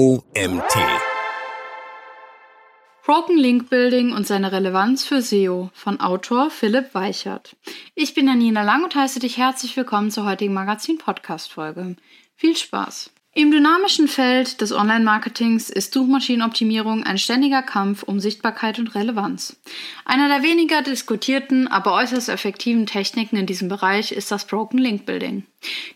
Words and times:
OMT. 0.00 0.78
Broken 3.04 3.36
Link 3.36 3.68
Building 3.68 4.14
und 4.14 4.26
seine 4.26 4.50
Relevanz 4.50 5.04
für 5.04 5.20
SEO 5.20 5.68
von 5.74 6.00
Autor 6.00 6.48
Philipp 6.48 6.94
Weichert. 6.94 7.54
Ich 7.94 8.14
bin 8.14 8.26
Janina 8.26 8.62
Lang 8.62 8.82
und 8.82 8.94
heiße 8.94 9.18
dich 9.18 9.36
herzlich 9.36 9.76
willkommen 9.76 10.10
zur 10.10 10.24
heutigen 10.24 10.54
Magazin-Podcast-Folge. 10.54 11.96
Viel 12.34 12.56
Spaß! 12.56 13.10
Im 13.32 13.52
dynamischen 13.52 14.08
Feld 14.08 14.60
des 14.60 14.72
Online-Marketings 14.72 15.68
ist 15.68 15.92
Suchmaschinenoptimierung 15.92 17.04
ein 17.04 17.18
ständiger 17.18 17.62
Kampf 17.62 18.02
um 18.02 18.18
Sichtbarkeit 18.20 18.78
und 18.78 18.94
Relevanz. 18.94 19.60
Einer 20.06 20.28
der 20.28 20.42
weniger 20.42 20.80
diskutierten, 20.80 21.68
aber 21.68 21.92
äußerst 21.92 22.30
effektiven 22.30 22.86
Techniken 22.86 23.36
in 23.36 23.46
diesem 23.46 23.68
Bereich 23.68 24.12
ist 24.12 24.32
das 24.32 24.46
Broken 24.46 24.78
Link 24.78 25.04
Building. 25.04 25.44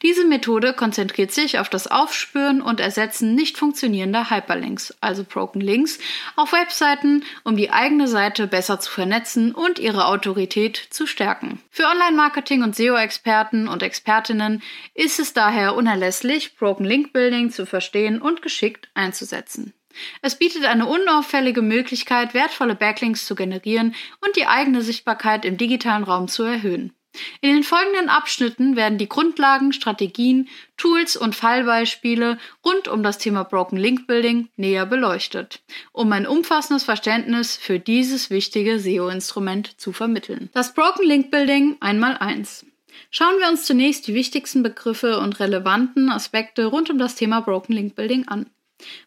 Diese 0.03 0.27
Methode 0.27 0.75
konzentriert 0.75 1.33
sich 1.33 1.59
auf 1.59 1.71
das 1.71 1.87
Aufspüren 1.87 2.61
und 2.61 2.81
Ersetzen 2.81 3.35
nicht 3.35 3.57
funktionierender 3.57 4.31
Hyperlinks, 4.31 4.95
also 5.01 5.25
Broken 5.25 5.61
Links, 5.61 5.99
auf 6.37 6.53
Webseiten, 6.53 7.25
um 7.45 7.57
die 7.57 7.71
eigene 7.71 8.07
Seite 8.07 8.47
besser 8.47 8.79
zu 8.81 8.91
vernetzen 8.91 9.55
und 9.55 9.79
ihre 9.79 10.07
Autorität 10.07 10.77
zu 10.77 11.07
stärken. 11.07 11.61
Für 11.71 11.87
Online-Marketing 11.87 12.63
und 12.63 12.77
SEO-Experten 12.77 13.67
und 13.67 13.83
Expertinnen 13.83 14.63
ist 14.93 15.19
es 15.19 15.33
daher 15.33 15.75
unerlässlich, 15.75 16.57
Broken 16.57 16.85
Link 16.85 17.13
Building 17.15 17.51
zu 17.51 17.65
verstehen 17.65 18.21
und 18.21 18.43
geschickt 18.43 18.91
einzusetzen. 18.93 19.73
Es 20.21 20.37
bietet 20.37 20.65
eine 20.65 20.87
unauffällige 20.87 21.63
Möglichkeit, 21.63 22.35
wertvolle 22.35 22.75
Backlinks 22.75 23.27
zu 23.27 23.35
generieren 23.35 23.95
und 24.21 24.37
die 24.37 24.47
eigene 24.47 24.83
Sichtbarkeit 24.83 25.45
im 25.45 25.57
digitalen 25.57 26.05
Raum 26.05 26.29
zu 26.29 26.43
erhöhen. 26.43 26.93
In 27.41 27.55
den 27.55 27.63
folgenden 27.63 28.09
Abschnitten 28.09 28.77
werden 28.77 28.99
die 28.99 29.09
Grundlagen, 29.09 29.73
Strategien, 29.73 30.49
Tools 30.77 31.17
und 31.17 31.35
Fallbeispiele 31.35 32.39
rund 32.65 32.89
um 32.89 33.03
das 33.03 33.19
Thema 33.19 33.45
Broken 33.45 33.77
Link 33.77 34.07
Building 34.07 34.49
näher 34.57 34.87
beleuchtet, 34.87 35.63
um 35.93 36.11
ein 36.13 36.27
umfassendes 36.27 36.85
Verständnis 36.85 37.57
für 37.57 37.79
dieses 37.79 38.31
wichtige 38.31 38.79
SEO-Instrument 38.79 39.81
zu 39.81 39.93
vermitteln. 39.93 40.51
Das 40.53 40.75
Broken 40.75 41.07
Link 41.07 41.31
Building 41.31 41.77
einmal 41.81 42.17
eins. 42.19 42.67
Schauen 43.11 43.39
wir 43.39 43.49
uns 43.49 43.65
zunächst 43.65 44.07
die 44.07 44.15
wichtigsten 44.15 44.63
Begriffe 44.63 45.19
und 45.19 45.41
relevanten 45.41 46.11
Aspekte 46.11 46.67
rund 46.67 46.91
um 46.91 46.99
das 46.99 47.15
Thema 47.15 47.41
Broken 47.41 47.73
Link 47.73 47.95
Building 47.95 48.27
an. 48.29 48.51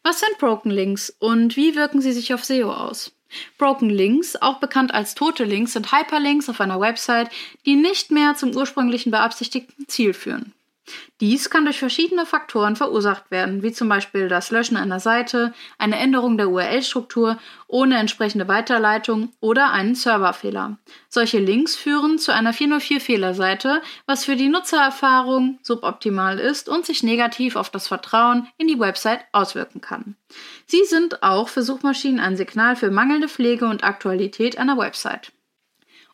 Was 0.03 0.19
sind 0.19 0.37
Broken 0.39 0.71
Links 0.71 1.09
und 1.19 1.55
wie 1.57 1.75
wirken 1.75 2.01
sie 2.01 2.13
sich 2.13 2.33
auf 2.33 2.43
SEO 2.43 2.71
aus? 2.71 3.16
Broken 3.57 3.89
Links, 3.89 4.35
auch 4.35 4.59
bekannt 4.59 4.93
als 4.93 5.15
tote 5.15 5.43
Links, 5.43 5.73
sind 5.73 5.91
Hyperlinks 5.91 6.49
auf 6.49 6.61
einer 6.61 6.79
Website, 6.79 7.29
die 7.65 7.75
nicht 7.75 8.11
mehr 8.11 8.35
zum 8.35 8.55
ursprünglichen 8.55 9.11
beabsichtigten 9.11 9.87
Ziel 9.87 10.13
führen. 10.13 10.53
Dies 11.19 11.49
kann 11.49 11.65
durch 11.65 11.79
verschiedene 11.79 12.25
Faktoren 12.25 12.75
verursacht 12.75 13.31
werden, 13.31 13.63
wie 13.63 13.71
zum 13.71 13.89
Beispiel 13.89 14.27
das 14.27 14.51
Löschen 14.51 14.77
einer 14.77 14.99
Seite, 14.99 15.53
eine 15.77 15.97
Änderung 15.97 16.37
der 16.37 16.49
URL-Struktur 16.49 17.37
ohne 17.67 17.97
entsprechende 17.97 18.47
Weiterleitung 18.47 19.33
oder 19.39 19.71
einen 19.71 19.95
Serverfehler. 19.95 20.77
Solche 21.09 21.39
Links 21.39 21.75
führen 21.75 22.19
zu 22.19 22.33
einer 22.33 22.53
404-Fehlerseite, 22.53 23.81
was 24.05 24.25
für 24.25 24.35
die 24.35 24.49
Nutzererfahrung 24.49 25.59
suboptimal 25.61 26.39
ist 26.39 26.69
und 26.69 26.85
sich 26.85 27.03
negativ 27.03 27.55
auf 27.55 27.69
das 27.69 27.87
Vertrauen 27.87 28.47
in 28.57 28.67
die 28.67 28.79
Website 28.79 29.21
auswirken 29.31 29.81
kann. 29.81 30.15
Sie 30.65 30.83
sind 30.85 31.23
auch 31.23 31.49
für 31.49 31.63
Suchmaschinen 31.63 32.19
ein 32.19 32.37
Signal 32.37 32.75
für 32.75 32.91
mangelnde 32.91 33.27
Pflege 33.27 33.67
und 33.67 33.83
Aktualität 33.83 34.57
einer 34.57 34.77
Website. 34.77 35.31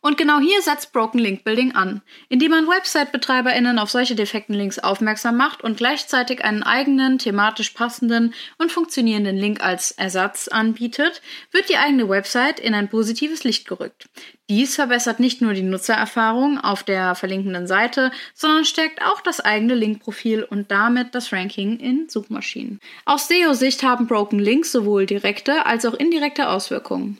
Und 0.05 0.17
genau 0.17 0.39
hier 0.39 0.61
setzt 0.61 0.91
Broken 0.91 1.17
Link 1.17 1.45
Building 1.45 1.75
an, 1.75 2.01
indem 2.27 2.51
man 2.51 2.67
Website-BetreiberInnen 2.67 3.79
auf 3.79 3.89
solche 3.89 4.15
defekten 4.15 4.53
Links 4.53 4.77
aufmerksam 4.77 5.37
macht 5.37 5.63
und 5.63 5.77
gleichzeitig 5.77 6.43
einen 6.43 6.61
eigenen, 6.61 7.19
thematisch 7.19 7.69
passenden 7.69 8.33
und 8.57 8.69
funktionierenden 8.69 9.37
Link 9.37 9.63
als 9.63 9.91
Ersatz 9.91 10.49
anbietet, 10.49 11.21
wird 11.51 11.69
die 11.69 11.77
eigene 11.77 12.09
Website 12.09 12.59
in 12.59 12.73
ein 12.73 12.89
positives 12.89 13.45
Licht 13.45 13.65
gerückt. 13.65 14.09
Dies 14.49 14.75
verbessert 14.75 15.21
nicht 15.21 15.41
nur 15.41 15.53
die 15.53 15.61
Nutzererfahrung 15.61 16.59
auf 16.59 16.83
der 16.83 17.15
verlinkenden 17.15 17.65
Seite, 17.65 18.11
sondern 18.33 18.65
stärkt 18.65 19.01
auch 19.01 19.21
das 19.21 19.39
eigene 19.39 19.73
Linkprofil 19.73 20.43
und 20.43 20.69
damit 20.69 21.15
das 21.15 21.31
Ranking 21.31 21.79
in 21.79 22.09
Suchmaschinen. 22.09 22.81
Aus 23.05 23.29
SEO-Sicht 23.29 23.83
haben 23.83 24.07
Broken 24.07 24.39
Links 24.39 24.73
sowohl 24.73 25.05
direkte 25.05 25.65
als 25.65 25.85
auch 25.85 25.93
indirekte 25.93 26.49
Auswirkungen. 26.49 27.19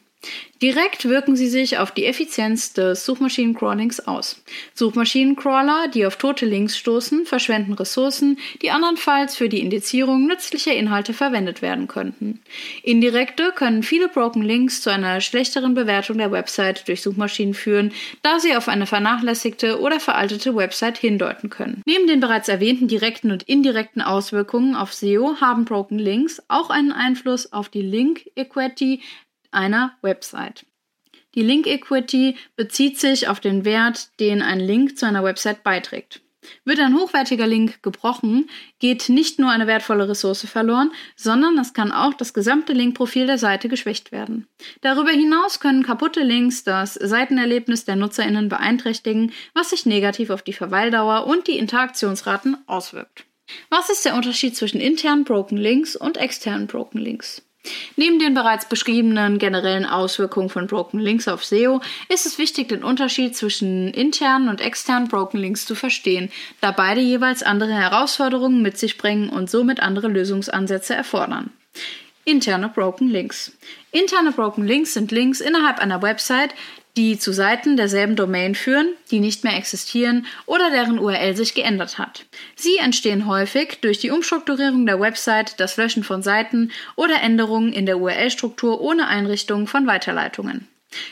Direkt 0.64 1.10
wirken 1.10 1.36
sie 1.36 1.50
sich 1.50 1.78
auf 1.78 1.92
die 1.92 2.06
Effizienz 2.06 2.72
des 2.72 3.06
Suchmaschinencrawlings 3.06 4.00
aus. 4.08 4.42
Suchmaschinencrawler, 4.74 5.90
die 5.94 6.06
auf 6.06 6.16
tote 6.16 6.46
Links 6.46 6.78
stoßen, 6.78 7.26
verschwenden 7.26 7.74
Ressourcen, 7.74 8.40
die 8.62 8.72
andernfalls 8.72 9.36
für 9.36 9.50
die 9.50 9.60
Indizierung 9.60 10.26
nützlicher 10.26 10.74
Inhalte 10.74 11.14
verwendet 11.14 11.62
werden 11.62 11.90
könnten. 11.90 12.40
Indirekte 12.82 13.52
können 13.54 13.84
viele 13.84 14.08
Broken 14.08 14.42
Links 14.42 14.82
zu 14.82 14.90
einer 14.90 15.20
schlechteren 15.20 15.74
Bewertung 15.74 16.18
der 16.18 16.32
Website 16.32 16.88
durch 16.88 17.02
Suchmaschinen 17.02 17.54
führen, 17.54 17.92
da 18.22 18.40
sie 18.40 18.56
auf 18.56 18.70
eine 18.70 18.86
vernachlässigte 18.86 19.82
oder 19.82 20.00
veraltete 20.00 20.56
Website 20.56 20.98
hindeuten 20.98 21.50
können. 21.50 21.82
Neben 21.86 22.08
den 22.08 22.22
bereits 22.22 22.48
erwähnten 22.48 22.88
direkten 22.88 23.32
und 23.32 23.44
indirekten 23.44 24.02
Auswirkungen 24.02 24.76
auf 24.76 24.94
SEO 24.94 25.42
haben 25.42 25.66
Broken 25.66 26.00
Links 26.00 26.42
auch 26.48 26.70
einen 26.70 26.94
Einfluss 26.94 27.52
auf 27.52 27.68
die 27.68 27.82
Link 27.82 28.30
Equity 28.36 29.02
einer 29.54 29.96
Website. 30.02 30.66
Die 31.36 31.42
Link 31.42 31.66
Equity 31.66 32.38
bezieht 32.56 33.00
sich 33.00 33.28
auf 33.28 33.40
den 33.40 33.66
Wert, 33.66 34.10
den 34.20 34.42
ein 34.42 34.60
Link 34.60 34.98
zu 34.98 35.08
einer 35.08 35.24
Website 35.24 35.64
beiträgt. 35.64 36.22
Wird 36.66 36.80
ein 36.80 36.96
hochwertiger 36.96 37.48
Link 37.48 37.82
gebrochen, 37.82 38.50
geht 38.80 39.10
nicht 39.10 39.40
nur 39.40 39.50
eine 39.50 39.68
wertvolle 39.68 40.10
Ressource 40.10 40.46
verloren, 40.46 40.92
sondern 41.16 41.58
es 41.58 41.74
kann 41.74 41.92
auch 41.92 42.14
das 42.14 42.34
gesamte 42.34 42.74
Linkprofil 42.74 43.28
der 43.28 43.38
Seite 43.38 43.70
geschwächt 43.70 44.12
werden. 44.12 44.48
Darüber 44.82 45.12
hinaus 45.12 45.60
können 45.60 45.84
kaputte 45.84 46.22
Links 46.22 46.64
das 46.64 46.96
Seitenerlebnis 46.96 47.86
der 47.86 47.96
Nutzerinnen 47.96 48.50
beeinträchtigen, 48.50 49.32
was 49.54 49.70
sich 49.70 49.86
negativ 49.86 50.30
auf 50.30 50.42
die 50.42 50.54
Verweildauer 50.54 51.26
und 51.28 51.48
die 51.48 51.58
Interaktionsraten 51.58 52.58
auswirkt. 52.68 53.26
Was 53.70 53.90
ist 53.90 54.06
der 54.06 54.16
Unterschied 54.16 54.56
zwischen 54.56 54.82
internen 54.82 55.26
Broken 55.26 55.58
Links 55.58 55.96
und 55.96 56.18
externen 56.18 56.68
Broken 56.68 57.00
Links? 57.00 57.42
Neben 57.96 58.20
den 58.20 58.34
bereits 58.34 58.68
beschriebenen 58.68 59.38
generellen 59.38 59.86
Auswirkungen 59.86 60.50
von 60.50 60.68
Broken 60.68 61.00
Links 61.00 61.28
auf 61.28 61.46
SEO 61.46 61.82
ist 62.10 62.26
es 62.26 62.38
wichtig, 62.38 62.70
den 62.70 62.84
Unterschied 62.84 63.36
zwischen 63.36 63.90
internen 63.90 64.50
und 64.50 64.62
externen 64.62 65.08
Broken 65.08 65.40
Links 65.40 65.66
zu 65.66 65.76
verstehen, 65.76 66.30
da 66.60 66.72
beide 66.72 67.02
jeweils 67.02 67.44
andere 67.44 67.74
Herausforderungen 67.74 68.62
mit 68.62 68.78
sich 68.78 68.98
bringen 68.98 69.30
und 69.30 69.50
somit 69.50 69.80
andere 69.80 70.08
Lösungsansätze 70.08 70.94
erfordern. 70.96 71.52
Interne 72.26 72.70
Broken 72.70 73.10
Links. 73.10 73.52
Interne 73.92 74.32
Broken 74.32 74.66
Links 74.66 74.94
sind 74.94 75.12
Links 75.12 75.42
innerhalb 75.42 75.80
einer 75.80 76.02
Website, 76.02 76.56
die 76.96 77.18
zu 77.18 77.34
Seiten 77.34 77.76
derselben 77.76 78.16
Domain 78.16 78.56
führen, 78.56 78.94
die 79.10 79.20
nicht 79.20 79.44
mehr 79.44 79.58
existieren 79.58 80.26
oder 80.46 80.70
deren 80.70 81.00
URL 81.00 81.36
sich 81.36 81.54
geändert 81.56 81.98
hat. 81.98 82.26
Sie 82.56 82.78
entstehen 82.78 83.26
häufig 83.28 83.80
durch 83.82 84.00
die 84.00 84.12
Umstrukturierung 84.12 84.86
der 84.86 85.00
Website, 85.00 85.60
das 85.60 85.78
Löschen 85.78 86.04
von 86.04 86.22
Seiten 86.22 86.72
oder 86.96 87.22
Änderungen 87.22 87.74
in 87.74 87.86
der 87.86 88.00
URL-Struktur 88.00 88.80
ohne 88.82 89.08
Einrichtung 89.08 89.68
von 89.68 89.88
Weiterleitungen. 89.88 90.68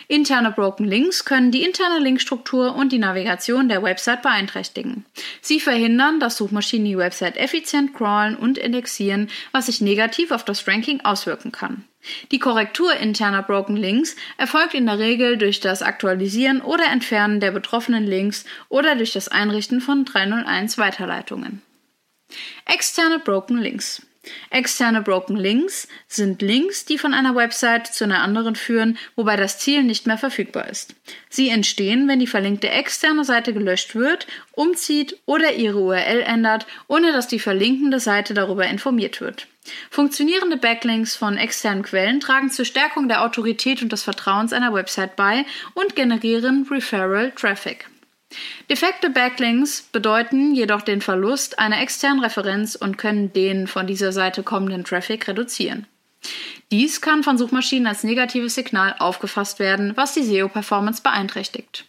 Interne 0.07 0.51
Broken 0.51 0.85
Links 0.85 1.25
können 1.25 1.51
die 1.51 1.63
interne 1.63 1.99
Linkstruktur 1.99 2.75
und 2.75 2.91
die 2.91 2.99
Navigation 2.99 3.67
der 3.67 3.81
Website 3.81 4.21
beeinträchtigen. 4.21 5.05
Sie 5.41 5.59
verhindern, 5.59 6.19
dass 6.19 6.37
Suchmaschinen 6.37 6.85
die 6.85 6.97
Website 6.97 7.37
effizient 7.37 7.95
crawlen 7.95 8.35
und 8.35 8.59
indexieren, 8.59 9.29
was 9.51 9.65
sich 9.65 9.81
negativ 9.81 10.29
auf 10.31 10.45
das 10.45 10.67
Ranking 10.67 11.01
auswirken 11.01 11.51
kann. 11.51 11.85
Die 12.31 12.39
Korrektur 12.39 12.95
interner 12.95 13.43
Broken 13.43 13.75
Links 13.75 14.15
erfolgt 14.37 14.73
in 14.73 14.85
der 14.85 14.99
Regel 14.99 15.37
durch 15.37 15.59
das 15.59 15.81
Aktualisieren 15.81 16.61
oder 16.61 16.85
Entfernen 16.85 17.39
der 17.39 17.51
betroffenen 17.51 18.05
Links 18.05 18.45
oder 18.69 18.95
durch 18.95 19.13
das 19.13 19.27
Einrichten 19.27 19.81
von 19.81 20.05
301 20.05 20.77
Weiterleitungen. 20.77 21.61
Externe 22.65 23.19
Broken 23.19 23.57
Links 23.57 24.01
Externe 24.51 25.01
Broken 25.01 25.35
Links 25.35 25.87
sind 26.07 26.43
Links, 26.43 26.85
die 26.85 26.99
von 26.99 27.15
einer 27.15 27.35
Website 27.35 27.87
zu 27.87 28.03
einer 28.03 28.21
anderen 28.21 28.55
führen, 28.55 28.99
wobei 29.15 29.35
das 29.35 29.57
Ziel 29.57 29.81
nicht 29.81 30.05
mehr 30.05 30.17
verfügbar 30.17 30.69
ist. 30.69 30.93
Sie 31.29 31.49
entstehen, 31.49 32.07
wenn 32.07 32.19
die 32.19 32.27
verlinkte 32.27 32.69
externe 32.69 33.25
Seite 33.25 33.51
gelöscht 33.51 33.95
wird, 33.95 34.27
umzieht 34.51 35.19
oder 35.25 35.53
ihre 35.53 35.79
URL 35.79 36.21
ändert, 36.21 36.67
ohne 36.87 37.13
dass 37.13 37.27
die 37.27 37.39
verlinkende 37.39 37.99
Seite 37.99 38.35
darüber 38.35 38.65
informiert 38.67 39.21
wird. 39.21 39.47
Funktionierende 39.89 40.57
Backlinks 40.57 41.15
von 41.15 41.37
externen 41.37 41.83
Quellen 41.83 42.19
tragen 42.19 42.49
zur 42.49 42.65
Stärkung 42.65 43.07
der 43.07 43.23
Autorität 43.23 43.81
und 43.81 43.91
des 43.91 44.03
Vertrauens 44.03 44.53
einer 44.53 44.73
Website 44.73 45.15
bei 45.15 45.45
und 45.73 45.95
generieren 45.95 46.67
Referral 46.69 47.31
Traffic. 47.31 47.87
Defekte 48.69 49.09
Backlinks 49.09 49.81
bedeuten 49.81 50.55
jedoch 50.55 50.81
den 50.81 51.01
Verlust 51.01 51.59
einer 51.59 51.81
externen 51.81 52.23
Referenz 52.23 52.75
und 52.75 52.97
können 52.97 53.33
den 53.33 53.67
von 53.67 53.87
dieser 53.87 54.11
Seite 54.13 54.41
kommenden 54.41 54.83
Traffic 54.83 55.27
reduzieren. 55.27 55.85
Dies 56.71 57.01
kann 57.01 57.21
von 57.21 57.37
Suchmaschinen 57.37 57.85
als 57.85 58.05
negatives 58.05 58.55
Signal 58.55 58.95
aufgefasst 58.99 59.59
werden, 59.59 59.91
was 59.97 60.13
die 60.13 60.23
SEO-Performance 60.23 61.01
beeinträchtigt. 61.01 61.85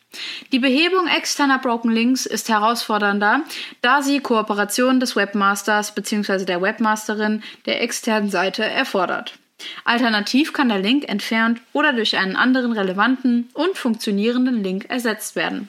Die 0.51 0.59
Behebung 0.59 1.07
externer 1.07 1.61
Broken 1.61 1.93
Links 1.93 2.27
ist 2.27 2.49
herausfordernder, 2.49 3.43
da 3.81 4.03
sie 4.03 4.19
Kooperation 4.19 4.99
des 4.99 5.15
Webmasters 5.15 5.95
bzw. 5.95 6.45
der 6.45 6.61
Webmasterin 6.61 7.45
der 7.65 7.81
externen 7.81 8.29
Seite 8.29 8.65
erfordert. 8.65 9.39
Alternativ 9.85 10.53
kann 10.53 10.69
der 10.69 10.81
Link 10.81 11.09
entfernt 11.09 11.61
oder 11.73 11.93
durch 11.93 12.17
einen 12.17 12.35
anderen 12.35 12.73
relevanten 12.73 13.51
und 13.55 13.79
funktionierenden 13.79 14.65
Link 14.65 14.87
ersetzt 14.89 15.37
werden. 15.37 15.69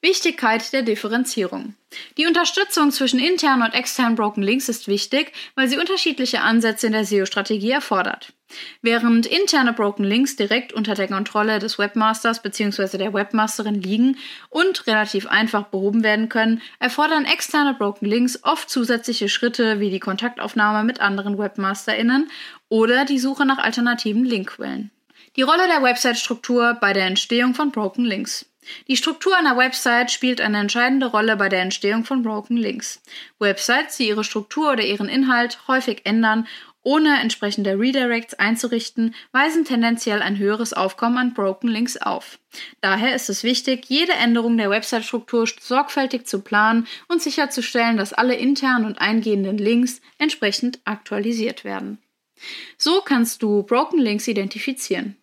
Wichtigkeit 0.00 0.72
der 0.72 0.82
Differenzierung. 0.82 1.74
Die 2.18 2.26
Unterstützung 2.26 2.92
zwischen 2.92 3.18
internen 3.18 3.62
und 3.62 3.74
externen 3.74 4.14
Broken 4.14 4.44
Links 4.44 4.68
ist 4.68 4.86
wichtig, 4.86 5.32
weil 5.56 5.66
sie 5.68 5.76
unterschiedliche 5.76 6.40
Ansätze 6.40 6.86
in 6.86 6.92
der 6.92 7.04
SEO-Strategie 7.04 7.72
erfordert. 7.72 8.32
Während 8.80 9.26
interne 9.26 9.72
Broken 9.72 10.04
Links 10.04 10.36
direkt 10.36 10.72
unter 10.72 10.94
der 10.94 11.08
Kontrolle 11.08 11.58
des 11.58 11.80
Webmasters 11.80 12.42
bzw. 12.42 12.96
der 12.96 13.12
Webmasterin 13.12 13.82
liegen 13.82 14.18
und 14.50 14.86
relativ 14.86 15.26
einfach 15.26 15.64
behoben 15.64 16.04
werden 16.04 16.28
können, 16.28 16.62
erfordern 16.78 17.24
externe 17.24 17.74
Broken 17.74 18.06
Links 18.06 18.38
oft 18.44 18.70
zusätzliche 18.70 19.28
Schritte 19.28 19.80
wie 19.80 19.90
die 19.90 20.00
Kontaktaufnahme 20.00 20.84
mit 20.84 21.00
anderen 21.00 21.38
WebmasterInnen 21.38 22.30
oder 22.68 23.04
die 23.04 23.18
Suche 23.18 23.44
nach 23.44 23.58
alternativen 23.58 24.24
Linkquellen. 24.24 24.92
Die 25.38 25.42
Rolle 25.42 25.68
der 25.68 25.84
Website-Struktur 25.84 26.76
bei 26.80 26.92
der 26.92 27.06
Entstehung 27.06 27.54
von 27.54 27.70
Broken 27.70 28.04
Links. 28.04 28.44
Die 28.88 28.96
Struktur 28.96 29.36
einer 29.36 29.56
Website 29.56 30.10
spielt 30.10 30.40
eine 30.40 30.58
entscheidende 30.58 31.06
Rolle 31.06 31.36
bei 31.36 31.48
der 31.48 31.62
Entstehung 31.62 32.04
von 32.04 32.24
Broken 32.24 32.56
Links. 32.56 33.00
Websites, 33.38 33.98
die 33.98 34.08
ihre 34.08 34.24
Struktur 34.24 34.72
oder 34.72 34.82
ihren 34.82 35.08
Inhalt 35.08 35.60
häufig 35.68 36.00
ändern, 36.02 36.48
ohne 36.82 37.20
entsprechende 37.20 37.78
Redirects 37.78 38.34
einzurichten, 38.34 39.14
weisen 39.30 39.64
tendenziell 39.64 40.22
ein 40.22 40.38
höheres 40.38 40.72
Aufkommen 40.72 41.18
an 41.18 41.34
Broken 41.34 41.68
Links 41.68 41.96
auf. 41.96 42.40
Daher 42.80 43.14
ist 43.14 43.30
es 43.30 43.44
wichtig, 43.44 43.84
jede 43.86 44.14
Änderung 44.14 44.56
der 44.56 44.70
Website-Struktur 44.70 45.46
sorgfältig 45.60 46.26
zu 46.26 46.40
planen 46.40 46.88
und 47.06 47.22
sicherzustellen, 47.22 47.96
dass 47.96 48.12
alle 48.12 48.34
internen 48.34 48.86
und 48.86 49.00
eingehenden 49.00 49.56
Links 49.56 50.00
entsprechend 50.18 50.80
aktualisiert 50.84 51.62
werden. 51.62 51.98
So 52.76 53.02
kannst 53.02 53.44
du 53.44 53.62
Broken 53.62 54.00
Links 54.00 54.26
identifizieren. 54.26 55.16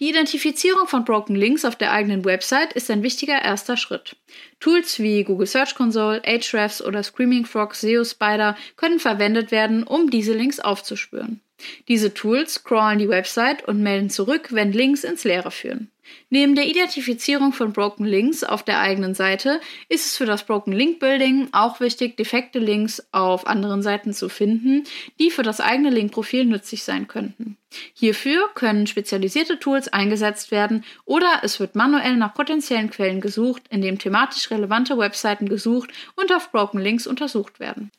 Die 0.00 0.08
Identifizierung 0.08 0.86
von 0.86 1.04
Broken 1.04 1.36
Links 1.36 1.64
auf 1.64 1.76
der 1.76 1.92
eigenen 1.92 2.24
Website 2.24 2.72
ist 2.72 2.90
ein 2.90 3.02
wichtiger 3.02 3.40
erster 3.40 3.76
Schritt. 3.76 4.16
Tools 4.60 4.98
wie 4.98 5.24
Google 5.24 5.46
Search 5.46 5.74
Console, 5.74 6.22
Ahrefs 6.26 6.82
oder 6.82 7.02
Screaming 7.02 7.44
Frog 7.44 7.74
SEO 7.74 8.04
Spider 8.04 8.56
können 8.76 8.98
verwendet 8.98 9.50
werden, 9.50 9.84
um 9.84 10.10
diese 10.10 10.34
Links 10.34 10.60
aufzuspüren. 10.60 11.40
Diese 11.88 12.12
Tools 12.12 12.64
crawlen 12.64 12.98
die 12.98 13.08
Website 13.08 13.66
und 13.68 13.82
melden 13.82 14.10
zurück, 14.10 14.48
wenn 14.50 14.72
Links 14.72 15.04
ins 15.04 15.24
Leere 15.24 15.52
führen. 15.52 15.91
Neben 16.30 16.54
der 16.54 16.66
Identifizierung 16.66 17.52
von 17.52 17.72
Broken 17.72 18.04
Links 18.04 18.42
auf 18.42 18.62
der 18.62 18.80
eigenen 18.80 19.14
Seite 19.14 19.60
ist 19.88 20.06
es 20.06 20.16
für 20.16 20.26
das 20.26 20.44
Broken 20.44 20.72
Link 20.72 20.98
Building 20.98 21.48
auch 21.52 21.80
wichtig, 21.80 22.16
defekte 22.16 22.58
Links 22.58 23.06
auf 23.12 23.46
anderen 23.46 23.82
Seiten 23.82 24.12
zu 24.12 24.28
finden, 24.28 24.84
die 25.18 25.30
für 25.30 25.42
das 25.42 25.60
eigene 25.60 25.90
Linkprofil 25.90 26.44
nützlich 26.44 26.82
sein 26.84 27.06
könnten. 27.06 27.56
Hierfür 27.94 28.50
können 28.54 28.86
spezialisierte 28.86 29.58
Tools 29.58 29.88
eingesetzt 29.88 30.50
werden 30.50 30.84
oder 31.04 31.40
es 31.42 31.60
wird 31.60 31.74
manuell 31.74 32.16
nach 32.16 32.34
potenziellen 32.34 32.90
Quellen 32.90 33.20
gesucht, 33.20 33.62
indem 33.70 33.98
thematisch 33.98 34.50
relevante 34.50 34.98
Webseiten 34.98 35.48
gesucht 35.48 35.90
und 36.16 36.32
auf 36.32 36.50
Broken 36.50 36.80
Links 36.80 37.06
untersucht 37.06 37.60
werden. 37.60 37.90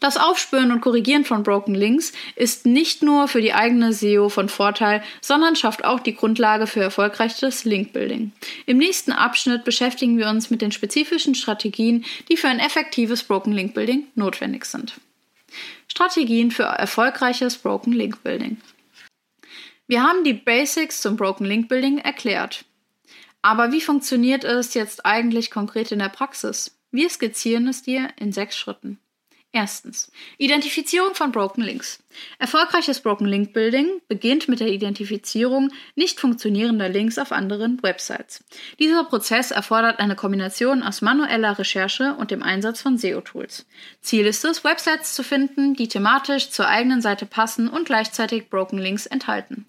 Das 0.00 0.16
Aufspüren 0.16 0.72
und 0.72 0.80
Korrigieren 0.80 1.24
von 1.24 1.42
Broken 1.42 1.74
Links 1.74 2.12
ist 2.34 2.66
nicht 2.66 3.02
nur 3.02 3.28
für 3.28 3.40
die 3.40 3.52
eigene 3.52 3.92
SEO 3.92 4.28
von 4.28 4.48
Vorteil, 4.48 5.02
sondern 5.20 5.56
schafft 5.56 5.84
auch 5.84 6.00
die 6.00 6.14
Grundlage 6.14 6.66
für 6.66 6.80
erfolgreiches 6.80 7.64
Linkbuilding. 7.64 8.32
Im 8.66 8.78
nächsten 8.78 9.12
Abschnitt 9.12 9.64
beschäftigen 9.64 10.18
wir 10.18 10.28
uns 10.28 10.50
mit 10.50 10.62
den 10.62 10.72
spezifischen 10.72 11.34
Strategien, 11.34 12.04
die 12.28 12.36
für 12.36 12.48
ein 12.48 12.60
effektives 12.60 13.22
Broken 13.22 13.52
Link 13.52 13.74
Building 13.74 14.06
notwendig 14.14 14.64
sind. 14.64 14.94
Strategien 15.88 16.50
für 16.50 16.64
erfolgreiches 16.64 17.56
Broken 17.56 17.92
Link 17.92 18.22
Building. 18.22 18.58
Wir 19.86 20.02
haben 20.02 20.24
die 20.24 20.34
Basics 20.34 21.00
zum 21.00 21.16
Broken 21.16 21.46
Link 21.46 21.68
Building 21.68 21.98
erklärt. 21.98 22.64
Aber 23.40 23.70
wie 23.70 23.80
funktioniert 23.80 24.42
es 24.42 24.74
jetzt 24.74 25.06
eigentlich 25.06 25.52
konkret 25.52 25.92
in 25.92 26.00
der 26.00 26.08
Praxis? 26.08 26.76
Wir 26.90 27.08
skizzieren 27.08 27.68
es 27.68 27.82
dir 27.82 28.08
in 28.18 28.32
sechs 28.32 28.56
Schritten. 28.56 28.98
Erstens. 29.56 30.12
Identifizierung 30.36 31.14
von 31.14 31.32
Broken 31.32 31.62
Links. 31.62 31.98
Erfolgreiches 32.38 33.00
Broken 33.00 33.26
Link 33.26 33.54
Building 33.54 34.02
beginnt 34.06 34.48
mit 34.48 34.60
der 34.60 34.68
Identifizierung 34.68 35.72
nicht 35.94 36.20
funktionierender 36.20 36.90
Links 36.90 37.16
auf 37.16 37.32
anderen 37.32 37.82
Websites. 37.82 38.44
Dieser 38.78 39.04
Prozess 39.04 39.52
erfordert 39.52 39.98
eine 39.98 40.14
Kombination 40.14 40.82
aus 40.82 41.00
manueller 41.00 41.58
Recherche 41.58 42.16
und 42.18 42.32
dem 42.32 42.42
Einsatz 42.42 42.82
von 42.82 42.98
SEO-Tools. 42.98 43.64
Ziel 44.02 44.26
ist 44.26 44.44
es, 44.44 44.62
Websites 44.62 45.14
zu 45.14 45.24
finden, 45.24 45.72
die 45.72 45.88
thematisch 45.88 46.50
zur 46.50 46.68
eigenen 46.68 47.00
Seite 47.00 47.24
passen 47.24 47.68
und 47.68 47.86
gleichzeitig 47.86 48.50
Broken 48.50 48.76
Links 48.78 49.06
enthalten. 49.06 49.64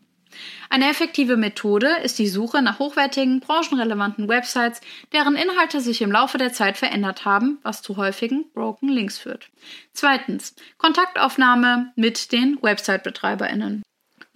Eine 0.69 0.89
effektive 0.89 1.37
Methode 1.37 1.97
ist 2.03 2.19
die 2.19 2.27
Suche 2.27 2.61
nach 2.61 2.79
hochwertigen, 2.79 3.39
branchenrelevanten 3.39 4.27
Websites, 4.27 4.81
deren 5.13 5.35
Inhalte 5.35 5.81
sich 5.81 6.01
im 6.01 6.11
Laufe 6.11 6.37
der 6.37 6.53
Zeit 6.53 6.77
verändert 6.77 7.25
haben, 7.25 7.59
was 7.63 7.81
zu 7.81 7.97
häufigen 7.97 8.45
Broken 8.53 8.89
Links 8.89 9.17
führt. 9.17 9.49
Zweitens. 9.93 10.55
Kontaktaufnahme 10.77 11.91
mit 11.95 12.31
den 12.31 12.57
Website-BetreiberInnen. 12.61 13.83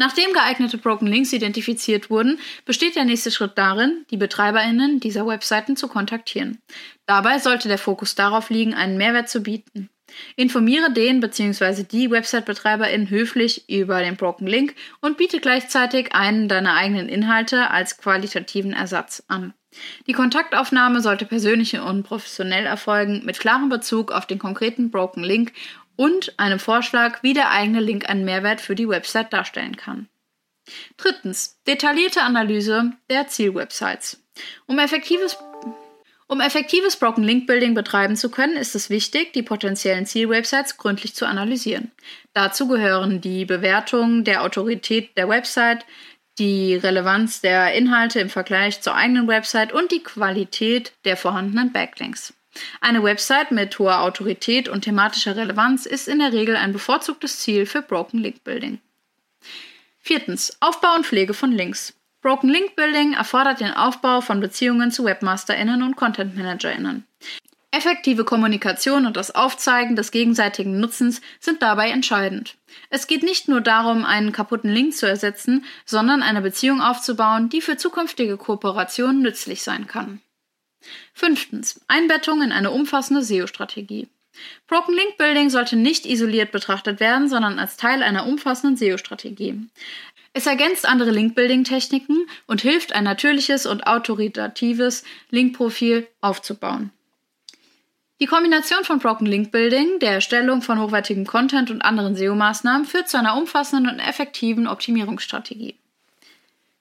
Nachdem 0.01 0.33
geeignete 0.33 0.80
Broken 0.80 1.06
Links 1.06 1.31
identifiziert 1.31 2.09
wurden, 2.09 2.39
besteht 2.65 2.95
der 2.95 3.06
nächste 3.06 3.30
Schritt 3.30 3.56
darin, 3.56 4.03
die 4.09 4.18
BetreiberInnen 4.18 5.00
dieser 5.00 5.27
Webseiten 5.27 5.75
zu 5.75 5.88
kontaktieren. 5.88 6.59
Dabei 7.06 7.38
sollte 7.38 7.68
der 7.68 7.77
Fokus 7.77 8.15
darauf 8.15 8.50
liegen, 8.50 8.74
einen 8.74 8.98
Mehrwert 8.98 9.30
zu 9.30 9.42
bieten. 9.44 9.92
Informiere 10.36 10.92
den 10.92 11.19
bzw. 11.19 11.84
die 11.84 12.12
Website-BetreiberInnen 12.12 13.10
höflich 13.10 13.69
über 13.69 14.02
den 14.02 14.18
Broken 14.18 14.48
Link 14.48 14.75
und 15.02 15.18
biete 15.18 15.40
gleichzeitig 15.40 16.13
einen 16.13 16.48
deiner 16.48 16.75
eigenen 16.75 17.10
Inhalte 17.10 17.69
als 17.69 17.98
qualitativen 17.98 18.74
Ersatz 18.74 19.24
an. 19.28 19.54
Die 20.08 20.13
Kontaktaufnahme 20.13 21.02
sollte 21.02 21.25
persönlich 21.25 21.80
und 21.80 22.04
professionell 22.04 22.66
erfolgen, 22.66 23.22
mit 23.25 23.40
klarem 23.40 23.69
Bezug 23.69 24.12
auf 24.12 24.25
den 24.25 24.40
konkreten 24.40 24.92
Broken 24.92 25.24
Link 25.24 25.54
und 25.96 26.38
einem 26.40 26.60
Vorschlag, 26.60 27.24
wie 27.24 27.34
der 27.34 27.52
eigene 27.52 27.80
Link 27.80 28.10
einen 28.10 28.25
Mehrwert 28.25 28.60
für 28.60 28.75
die 28.75 28.90
Website 28.90 29.31
darstellen 29.31 29.78
kann. 29.78 30.10
Drittens. 30.98 31.60
Detaillierte 31.68 32.22
Analyse 32.22 32.92
der 33.10 33.28
Zielwebsites. 33.28 34.24
Um 34.66 34.80
effektives 34.80 35.38
um 36.31 36.39
effektives 36.39 36.95
Broken 36.95 37.25
Link 37.25 37.45
Building 37.45 37.74
betreiben 37.74 38.16
zu 38.16 38.31
können, 38.31 38.56
ist 38.56 38.74
es 38.74 38.89
wichtig, 38.89 39.33
die 39.33 39.44
potenziellen 39.44 40.06
Zielwebsites 40.06 40.78
gründlich 40.78 41.13
zu 41.13 41.25
analysieren. 41.25 41.92
Dazu 42.33 42.69
gehören 42.69 43.19
die 43.19 43.44
Bewertung 43.44 44.24
der 44.24 44.42
Autorität 44.42 45.17
der 45.17 45.27
Website, 45.27 45.86
die 46.39 46.75
Relevanz 46.75 47.41
der 47.41 47.74
Inhalte 47.74 48.22
im 48.22 48.29
Vergleich 48.29 48.79
zur 48.79 48.96
eigenen 48.96 49.27
Website 49.27 49.74
und 49.74 49.91
die 49.91 50.03
Qualität 50.03 50.94
der 51.03 51.17
vorhandenen 51.17 51.74
Backlinks. 51.74 52.34
Eine 52.79 53.03
Website 53.03 53.51
mit 53.51 53.77
hoher 53.77 54.00
Autorität 54.00 54.70
und 54.70 54.84
thematischer 54.86 55.36
Relevanz 55.36 55.86
ist 55.86 56.08
in 56.08 56.20
der 56.20 56.32
Regel 56.32 56.55
ein 56.55 56.72
bevorzugtes 56.72 57.39
Ziel 57.39 57.65
für 57.65 57.82
Broken 57.82 58.20
Link 58.20 58.46
Building. 58.46 58.79
Viertens. 60.00 60.55
Aufbau 60.62 60.96
und 60.96 61.05
Pflege 61.05 61.34
von 61.34 61.51
Links. 61.51 61.94
Broken 62.22 62.50
Link 62.50 62.75
Building 62.75 63.13
erfordert 63.13 63.62
den 63.62 63.74
Aufbau 63.74 64.22
von 64.22 64.40
Beziehungen 64.40 64.92
zu 64.92 65.06
WebmasterInnen 65.06 65.82
und 65.82 65.96
Content 65.96 66.36
ManagerInnen. 66.36 67.06
Effektive 67.72 68.25
Kommunikation 68.25 69.06
und 69.06 69.16
das 69.16 69.34
Aufzeigen 69.34 69.96
des 69.96 70.12
gegenseitigen 70.12 70.80
Nutzens 70.80 71.22
sind 71.40 71.62
dabei 71.62 71.90
entscheidend. 71.90 72.58
Es 72.90 73.08
geht 73.08 73.24
nicht 73.24 73.48
nur 73.48 73.62
darum, 73.62 74.04
einen 74.04 74.34
kaputten 74.34 74.70
Link 74.72 74.94
zu 74.94 75.08
ersetzen, 75.08 75.66
sondern 75.86 76.22
eine 76.22 76.42
Beziehung 76.42 76.82
aufzubauen, 76.82 77.48
die 77.48 77.62
für 77.62 77.78
zukünftige 77.78 78.38
Kooperationen 78.38 79.22
nützlich 79.22 79.63
sein 79.63 79.88
kann. 79.88 80.22
Fünftens. 81.13 81.80
Einbettung 81.88 82.42
in 82.42 82.51
eine 82.51 82.72
umfassende 82.72 83.24
SEO-Strategie. 83.24 84.10
Broken 84.67 84.95
Link 84.95 85.17
Building 85.17 85.50
sollte 85.50 85.75
nicht 85.75 86.05
isoliert 86.05 86.51
betrachtet 86.51 87.00
werden, 87.00 87.27
sondern 87.27 87.59
als 87.59 87.77
Teil 87.77 88.03
einer 88.03 88.25
umfassenden 88.25 88.77
SEO-Strategie. 88.77 89.59
Es 90.33 90.47
ergänzt 90.47 90.88
andere 90.88 91.11
Link-Building-Techniken 91.11 92.25
und 92.47 92.61
hilft, 92.61 92.93
ein 92.93 93.03
natürliches 93.03 93.65
und 93.65 93.85
autoritatives 93.85 95.03
Link-Profil 95.29 96.07
aufzubauen. 96.21 96.91
Die 98.21 98.27
Kombination 98.27 98.85
von 98.85 99.00
Broken 99.00 99.25
Link 99.25 99.51
Building, 99.51 100.00
der 100.00 100.13
Erstellung 100.13 100.61
von 100.61 100.79
hochwertigem 100.79 101.25
Content 101.25 101.71
und 101.71 101.81
anderen 101.81 102.15
SEO-Maßnahmen 102.15 102.85
führt 102.85 103.09
zu 103.09 103.17
einer 103.17 103.35
umfassenden 103.35 103.91
und 103.91 104.00
effektiven 104.00 104.67
Optimierungsstrategie. 104.67 105.75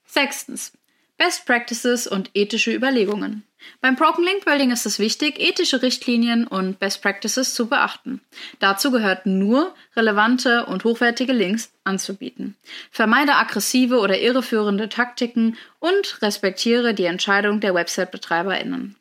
Sechstens. 0.07 0.73
Best 1.21 1.45
Practices 1.45 2.07
und 2.07 2.31
ethische 2.33 2.73
Überlegungen. 2.73 3.45
Beim 3.83 3.95
Broken 3.95 4.25
Link 4.25 4.47
Building 4.47 4.71
ist 4.71 4.87
es 4.87 4.99
wichtig, 4.99 5.39
ethische 5.39 5.83
Richtlinien 5.83 6.47
und 6.47 6.79
Best 6.79 7.03
Practices 7.03 7.53
zu 7.53 7.69
beachten. 7.69 8.23
Dazu 8.59 8.91
gehört 8.91 9.27
nur, 9.27 9.75
relevante 9.95 10.65
und 10.65 10.83
hochwertige 10.85 11.35
Links 11.35 11.75
anzubieten. 11.85 12.57
Vermeide 12.91 13.35
aggressive 13.35 13.99
oder 13.99 14.19
irreführende 14.19 14.89
Taktiken 14.89 15.59
und 15.79 16.23
respektiere 16.23 16.95
die 16.95 17.05
Entscheidung 17.05 17.61
der 17.61 17.75
Website-BetreiberInnen. 17.75 18.97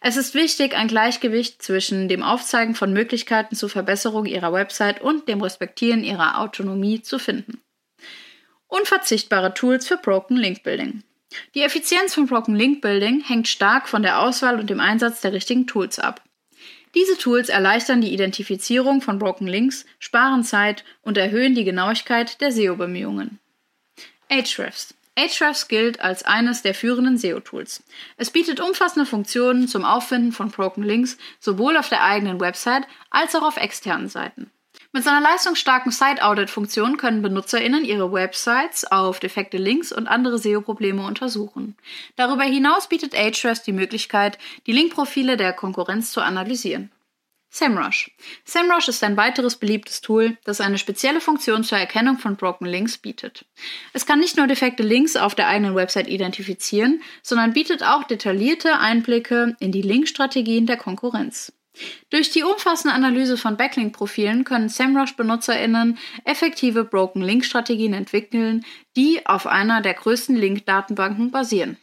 Es 0.00 0.16
ist 0.16 0.34
wichtig, 0.34 0.74
ein 0.74 0.88
Gleichgewicht 0.88 1.60
zwischen 1.60 2.08
dem 2.08 2.22
Aufzeigen 2.22 2.76
von 2.76 2.94
Möglichkeiten 2.94 3.56
zur 3.56 3.68
Verbesserung 3.68 4.24
Ihrer 4.24 4.54
Website 4.54 5.02
und 5.02 5.28
dem 5.28 5.42
Respektieren 5.42 6.02
Ihrer 6.02 6.40
Autonomie 6.40 7.02
zu 7.02 7.18
finden. 7.18 7.60
Unverzichtbare 8.68 9.52
Tools 9.52 9.86
für 9.86 9.98
Broken 9.98 10.38
Link 10.38 10.62
Building. 10.62 11.02
Die 11.54 11.62
Effizienz 11.62 12.14
von 12.14 12.26
Broken 12.26 12.56
Link 12.56 12.80
Building 12.80 13.22
hängt 13.22 13.48
stark 13.48 13.88
von 13.88 14.02
der 14.02 14.20
Auswahl 14.20 14.58
und 14.58 14.70
dem 14.70 14.80
Einsatz 14.80 15.20
der 15.20 15.32
richtigen 15.32 15.66
Tools 15.66 15.98
ab. 15.98 16.22
Diese 16.94 17.18
Tools 17.18 17.48
erleichtern 17.48 18.00
die 18.00 18.12
Identifizierung 18.12 19.02
von 19.02 19.18
Broken 19.18 19.46
Links, 19.46 19.84
sparen 19.98 20.42
Zeit 20.42 20.84
und 21.02 21.18
erhöhen 21.18 21.54
die 21.54 21.64
Genauigkeit 21.64 22.40
der 22.40 22.50
SEO-Bemühungen. 22.50 23.38
Ahrefs. 24.30 24.94
Ahrefs 25.16 25.68
gilt 25.68 26.00
als 26.00 26.22
eines 26.22 26.62
der 26.62 26.74
führenden 26.74 27.18
SEO-Tools. 27.18 27.82
Es 28.16 28.30
bietet 28.30 28.60
umfassende 28.60 29.06
Funktionen 29.06 29.68
zum 29.68 29.84
Auffinden 29.84 30.32
von 30.32 30.50
Broken 30.50 30.82
Links 30.82 31.18
sowohl 31.40 31.76
auf 31.76 31.88
der 31.88 32.04
eigenen 32.04 32.40
Website 32.40 32.86
als 33.10 33.34
auch 33.34 33.42
auf 33.42 33.56
externen 33.56 34.08
Seiten. 34.08 34.50
Mit 34.90 35.04
seiner 35.04 35.20
leistungsstarken 35.20 35.92
Site-Audit-Funktion 35.92 36.96
können 36.96 37.20
BenutzerInnen 37.20 37.84
ihre 37.84 38.10
Websites 38.10 38.90
auf 38.90 39.20
defekte 39.20 39.58
Links 39.58 39.92
und 39.92 40.06
andere 40.06 40.38
SEO-Probleme 40.38 41.04
untersuchen. 41.04 41.76
Darüber 42.16 42.44
hinaus 42.44 42.88
bietet 42.88 43.14
Ahrefs 43.14 43.62
die 43.62 43.72
Möglichkeit, 43.72 44.38
die 44.66 44.72
Linkprofile 44.72 45.36
der 45.36 45.52
Konkurrenz 45.52 46.10
zu 46.10 46.22
analysieren. 46.22 46.90
SEMrush. 47.50 48.10
SEMrush 48.44 48.88
ist 48.88 49.04
ein 49.04 49.16
weiteres 49.16 49.56
beliebtes 49.56 50.00
Tool, 50.00 50.36
das 50.44 50.60
eine 50.60 50.78
spezielle 50.78 51.20
Funktion 51.20 51.64
zur 51.64 51.78
Erkennung 51.78 52.18
von 52.18 52.36
Broken 52.36 52.66
Links 52.66 52.98
bietet. 52.98 53.46
Es 53.92 54.06
kann 54.06 54.20
nicht 54.20 54.36
nur 54.36 54.46
defekte 54.46 54.82
Links 54.82 55.16
auf 55.16 55.34
der 55.34 55.48
eigenen 55.48 55.74
Website 55.74 56.08
identifizieren, 56.08 57.02
sondern 57.22 57.52
bietet 57.52 57.82
auch 57.82 58.04
detaillierte 58.04 58.78
Einblicke 58.78 59.56
in 59.60 59.72
die 59.72 59.82
Linkstrategien 59.82 60.66
der 60.66 60.76
Konkurrenz. 60.76 61.52
Durch 62.10 62.30
die 62.30 62.42
umfassende 62.42 62.94
Analyse 62.94 63.36
von 63.36 63.56
Backlink-Profilen 63.56 64.44
können 64.44 64.68
SEMrush-BenutzerInnen 64.68 65.98
effektive 66.24 66.84
Broken 66.84 67.22
Link-Strategien 67.22 67.94
entwickeln, 67.94 68.64
die 68.96 69.26
auf 69.26 69.46
einer 69.46 69.80
der 69.80 69.94
größten 69.94 70.36
Link-Datenbanken 70.36 71.30
basieren. 71.30 71.76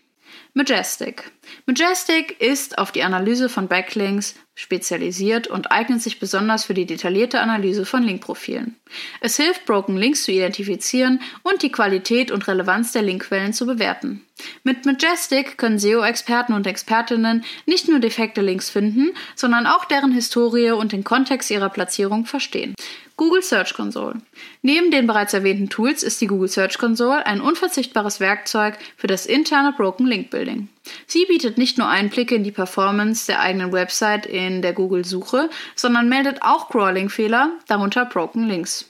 Majestic. 0.58 1.34
Majestic 1.66 2.40
ist 2.40 2.78
auf 2.78 2.94
die 2.94 3.04
Analyse 3.04 3.50
von 3.50 3.68
Backlinks 3.68 4.36
spezialisiert 4.56 5.48
und 5.48 5.70
eignet 5.70 6.02
sich 6.02 6.18
besonders 6.18 6.64
für 6.64 6.74
die 6.74 6.86
detaillierte 6.86 7.42
Analyse 7.42 7.86
von 7.86 8.04
Linkprofilen. 8.04 8.78
Es 9.20 9.36
hilft, 9.36 9.66
Broken 9.66 9.98
Links 9.98 10.24
zu 10.24 10.32
identifizieren 10.32 11.22
und 11.44 11.62
die 11.62 11.74
Qualität 11.74 12.32
und 12.32 12.48
Relevanz 12.48 12.94
der 12.94 13.02
Linkquellen 13.02 13.52
zu 13.52 13.66
bewerten. 13.66 14.26
Mit 14.64 14.86
Majestic 14.86 15.58
können 15.58 15.78
SEO-Experten 15.78 16.54
und 16.54 16.68
Expertinnen 16.68 17.44
nicht 17.66 17.90
nur 17.90 18.00
defekte 18.00 18.42
Links 18.42 18.70
finden, 18.70 19.12
sondern 19.36 19.68
auch 19.68 19.84
deren 19.84 20.14
Historie 20.14 20.72
und 20.72 20.94
den 20.94 21.04
Kontext 21.04 21.52
ihrer 21.52 21.70
Platzierung 21.70 22.26
verstehen. 22.26 22.76
Google 23.18 23.42
Search 23.42 23.74
Console. 23.74 24.22
Neben 24.62 24.92
den 24.92 25.08
bereits 25.08 25.34
erwähnten 25.34 25.70
Tools 25.70 26.04
ist 26.04 26.20
die 26.20 26.28
Google 26.28 26.50
Search 26.50 26.78
Console 26.78 27.26
ein 27.26 27.40
unverzichtbares 27.40 28.20
Werkzeug 28.20 28.78
für 28.98 29.08
das 29.08 29.26
interne 29.26 29.72
Broken 29.72 30.06
Link 30.06 30.32
Building. 30.32 30.45
Sie 31.08 31.26
bietet 31.26 31.58
nicht 31.58 31.78
nur 31.78 31.88
Einblicke 31.88 32.36
in 32.36 32.44
die 32.44 32.52
Performance 32.52 33.28
der 33.28 33.42
eigenen 33.42 33.72
Website 33.72 34.26
in 34.26 34.62
der 34.62 34.74
Google-Suche, 34.74 35.50
sondern 35.76 36.10
meldet 36.10 36.42
auch 36.42 36.70
Crawling-Fehler, 36.70 37.52
darunter 37.68 38.06
Broken 38.06 38.48
Links. 38.48 38.90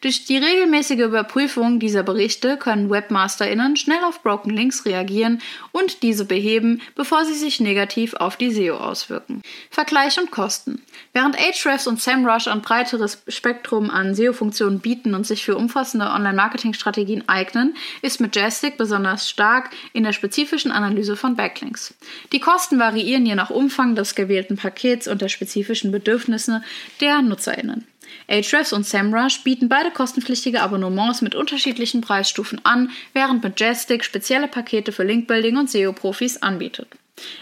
Durch 0.00 0.24
die 0.24 0.38
regelmäßige 0.38 1.00
Überprüfung 1.00 1.78
dieser 1.78 2.02
Berichte 2.02 2.56
können 2.56 2.88
WebmasterInnen 2.88 3.76
schnell 3.76 4.02
auf 4.04 4.22
Broken 4.22 4.50
Links 4.50 4.86
reagieren 4.86 5.42
und 5.72 6.02
diese 6.02 6.24
beheben, 6.24 6.80
bevor 6.94 7.26
sie 7.26 7.34
sich 7.34 7.60
negativ 7.60 8.14
auf 8.14 8.36
die 8.36 8.50
SEO 8.50 8.76
auswirken. 8.76 9.42
Vergleich 9.70 10.18
und 10.18 10.30
Kosten. 10.30 10.82
Während 11.12 11.36
Ahrefs 11.36 11.86
und 11.86 12.00
SEMrush 12.00 12.48
ein 12.48 12.62
breiteres 12.62 13.22
Spektrum 13.28 13.90
an 13.90 14.14
SEO-Funktionen 14.14 14.80
bieten 14.80 15.14
und 15.14 15.26
sich 15.26 15.44
für 15.44 15.56
umfassende 15.56 16.06
Online-Marketing-Strategien 16.06 17.28
eignen, 17.28 17.76
ist 18.00 18.20
Majestic 18.20 18.78
besonders 18.78 19.28
stark 19.28 19.70
in 19.92 20.04
der 20.04 20.12
spezifischen 20.12 20.72
Analyse 20.72 21.14
von 21.16 21.36
Backlinks. 21.36 21.94
Die 22.32 22.40
Kosten 22.40 22.78
variieren 22.78 23.26
je 23.26 23.34
nach 23.34 23.50
Umfang 23.50 23.94
des 23.94 24.14
gewählten 24.14 24.56
Pakets 24.56 25.08
und 25.08 25.20
der 25.20 25.28
spezifischen 25.28 25.92
Bedürfnisse 25.92 26.62
der 27.00 27.20
NutzerInnen. 27.20 27.86
Ahrefs 28.28 28.72
und 28.72 28.84
SEMrush 28.84 29.42
bieten 29.42 29.68
beide 29.68 29.90
kostenpflichtige 29.90 30.60
Abonnements 30.60 31.22
mit 31.22 31.34
unterschiedlichen 31.34 32.00
Preisstufen 32.00 32.60
an, 32.64 32.90
während 33.12 33.42
Majestic 33.42 34.04
spezielle 34.04 34.48
Pakete 34.48 34.92
für 34.92 35.04
Linkbuilding 35.04 35.56
und 35.56 35.70
SEO-Profis 35.70 36.42
anbietet. 36.42 36.88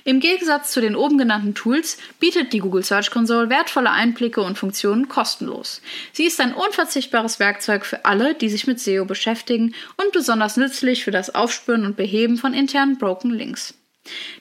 Im 0.04 0.20
Gegensatz 0.20 0.72
zu 0.72 0.80
den 0.80 0.96
oben 0.96 1.18
genannten 1.18 1.54
Tools 1.54 1.98
bietet 2.18 2.52
die 2.52 2.60
Google 2.60 2.82
Search 2.82 3.10
Console 3.10 3.50
wertvolle 3.50 3.90
Einblicke 3.90 4.40
und 4.40 4.58
Funktionen 4.58 5.08
kostenlos. 5.08 5.82
Sie 6.12 6.24
ist 6.24 6.40
ein 6.40 6.54
unverzichtbares 6.54 7.38
Werkzeug 7.38 7.84
für 7.84 8.04
alle, 8.04 8.34
die 8.34 8.48
sich 8.48 8.66
mit 8.66 8.80
SEO 8.80 9.04
beschäftigen 9.04 9.74
und 9.96 10.12
besonders 10.12 10.56
nützlich 10.56 11.04
für 11.04 11.10
das 11.10 11.34
Aufspüren 11.34 11.84
und 11.84 11.96
Beheben 11.96 12.36
von 12.36 12.54
internen 12.54 12.98
Broken 12.98 13.30
Links. 13.30 13.74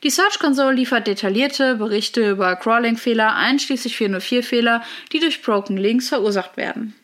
Die 0.03 0.09
Search 0.09 0.39
Console 0.39 0.75
liefert 0.75 1.07
detaillierte 1.07 1.75
Berichte 1.75 2.29
über 2.29 2.55
Crawling-Fehler, 2.55 3.35
einschließlich 3.35 3.95
404-Fehler, 3.95 4.83
die 5.11 5.19
durch 5.19 5.41
Broken 5.41 5.77
Links 5.77 6.09
verursacht 6.09 6.57
werden. 6.57 6.95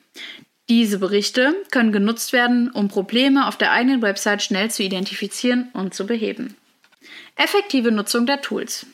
Diese 0.70 1.00
Berichte 1.00 1.56
können 1.72 1.92
genutzt 1.92 2.34
werden, 2.34 2.72
um 2.72 2.88
Probleme 2.88 3.48
auf 3.48 3.58
der 3.58 3.72
eigenen 3.72 4.02
Website 4.02 4.42
schnell 4.42 4.72
zu 4.72 4.84
identifizieren 4.84 5.70
und 5.74 5.94
zu 5.94 6.06
beheben. 6.06 6.56
Effektive 7.36 7.92
Nutzung 7.92 8.26
der 8.26 8.42
Tools. 8.42 8.86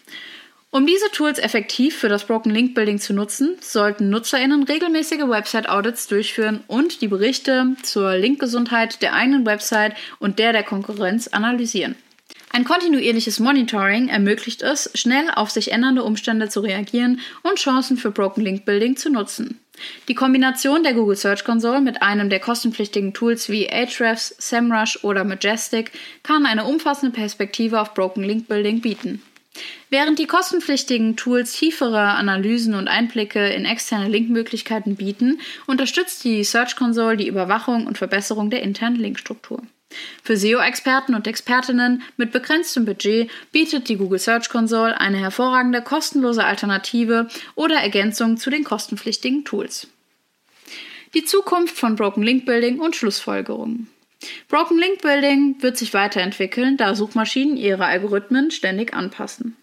Um 0.69 0.85
diese 0.85 1.09
Tools 1.11 1.39
effektiv 1.39 1.97
für 1.97 2.09
das 2.09 2.25
Broken 2.25 2.49
Link 2.49 2.75
Building 2.75 2.99
zu 2.99 3.13
nutzen, 3.13 3.57
sollten 3.61 4.09
NutzerInnen 4.09 4.63
regelmäßige 4.63 5.27
Website-Audits 5.27 6.07
durchführen 6.07 6.63
und 6.67 7.01
die 7.01 7.07
Berichte 7.07 7.75
zur 7.83 8.15
Linkgesundheit 8.15 9.01
der 9.01 9.13
eigenen 9.13 9.45
Website 9.45 9.95
und 10.19 10.39
der 10.39 10.53
der 10.53 10.63
Konkurrenz 10.63 11.27
analysieren. 11.27 11.95
Ein 12.57 12.63
kontinuierliches 12.63 13.39
Monitoring 13.39 14.07
ermöglicht 14.07 14.63
es, 14.63 14.89
schnell 14.95 15.29
auf 15.29 15.51
sich 15.51 15.71
ändernde 15.71 16.03
Umstände 16.03 16.49
zu 16.49 16.61
reagieren 16.61 17.19
und 17.43 17.59
Chancen 17.59 17.97
für 17.97 18.09
Broken 18.09 18.41
Link 18.43 18.65
Building 18.65 18.97
zu 18.97 19.11
nutzen. 19.11 19.59
Die 20.07 20.15
Kombination 20.15 20.81
der 20.81 20.95
Google 20.95 21.15
Search 21.15 21.43
Console 21.43 21.81
mit 21.81 22.01
einem 22.01 22.31
der 22.31 22.39
kostenpflichtigen 22.39 23.13
Tools 23.13 23.49
wie 23.49 23.69
Ahrefs, 23.69 24.29
SEMrush 24.39 25.03
oder 25.03 25.23
Majestic 25.23 25.91
kann 26.23 26.47
eine 26.47 26.65
umfassende 26.65 27.15
Perspektive 27.15 27.79
auf 27.79 27.93
Broken 27.93 28.23
Link 28.23 28.47
Building 28.47 28.81
bieten. 28.81 29.21
Während 29.91 30.17
die 30.17 30.25
kostenpflichtigen 30.25 31.15
Tools 31.15 31.51
tiefere 31.51 32.15
Analysen 32.15 32.73
und 32.73 32.87
Einblicke 32.87 33.49
in 33.49 33.65
externe 33.65 34.09
Linkmöglichkeiten 34.09 34.95
bieten, 34.95 35.41
unterstützt 35.67 36.23
die 36.23 36.43
Search 36.43 36.75
Console 36.75 37.17
die 37.17 37.27
Überwachung 37.27 37.85
und 37.85 37.99
Verbesserung 37.99 38.49
der 38.49 38.63
internen 38.63 38.95
Linkstruktur. 38.95 39.61
Für 40.23 40.35
SEO-Experten 40.35 41.15
und 41.15 41.27
Expertinnen 41.27 42.03
mit 42.17 42.31
begrenztem 42.31 42.85
Budget 42.85 43.29
bietet 43.51 43.87
die 43.87 43.95
Google 43.95 44.19
Search 44.19 44.49
Console 44.49 44.99
eine 44.99 45.17
hervorragende 45.17 45.81
kostenlose 45.81 46.43
Alternative 46.43 47.27
oder 47.55 47.75
Ergänzung 47.77 48.37
zu 48.37 48.49
den 48.49 48.63
kostenpflichtigen 48.63 49.45
Tools. 49.45 49.87
Die 51.13 51.23
Zukunft 51.23 51.77
von 51.77 51.95
Broken 51.95 52.23
Link 52.23 52.45
Building 52.45 52.79
und 52.79 52.95
Schlussfolgerungen. 52.95 53.87
Broken 54.49 54.77
Link 54.77 55.01
Building 55.01 55.55
wird 55.61 55.77
sich 55.77 55.93
weiterentwickeln, 55.93 56.75
da 56.75 56.95
Suchmaschinen 56.95 57.55
ihre 57.55 57.85
Algorithmen 57.85 58.51
ständig 58.51 58.93
anpassen. 58.93 59.55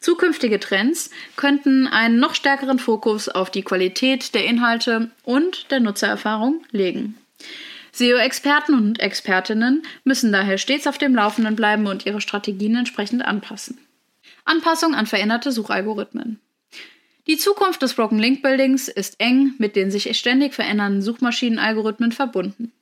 Zukünftige 0.00 0.58
Trends 0.58 1.10
könnten 1.36 1.86
einen 1.86 2.18
noch 2.18 2.34
stärkeren 2.34 2.78
Fokus 2.78 3.28
auf 3.28 3.50
die 3.50 3.62
Qualität 3.62 4.34
der 4.34 4.46
Inhalte 4.46 5.10
und 5.24 5.70
der 5.70 5.80
Nutzererfahrung 5.80 6.64
legen. 6.70 7.18
SEO-Experten 7.96 8.74
und 8.74 9.00
Expertinnen 9.00 9.82
müssen 10.04 10.30
daher 10.30 10.58
stets 10.58 10.86
auf 10.86 10.98
dem 10.98 11.14
Laufenden 11.14 11.56
bleiben 11.56 11.86
und 11.86 12.04
ihre 12.04 12.20
Strategien 12.20 12.76
entsprechend 12.76 13.24
anpassen. 13.24 13.78
Anpassung 14.44 14.94
an 14.94 15.06
veränderte 15.06 15.50
Suchalgorithmen. 15.50 16.38
Die 17.26 17.38
Zukunft 17.38 17.82
des 17.82 17.94
Broken 17.94 18.18
Link 18.18 18.42
Buildings 18.42 18.88
ist 18.88 19.18
eng 19.18 19.54
mit 19.58 19.76
den 19.76 19.90
sich 19.90 20.16
ständig 20.16 20.54
verändernden 20.54 21.02
Suchmaschinenalgorithmen 21.02 22.12
verbunden. 22.12 22.72